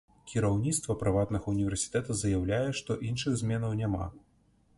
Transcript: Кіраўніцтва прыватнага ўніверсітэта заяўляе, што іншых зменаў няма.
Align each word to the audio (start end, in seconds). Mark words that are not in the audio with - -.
Кіраўніцтва 0.29 0.95
прыватнага 1.01 1.53
ўніверсітэта 1.55 2.15
заяўляе, 2.23 2.63
што 2.81 2.91
іншых 3.11 3.37
зменаў 3.45 3.79
няма. 3.85 4.11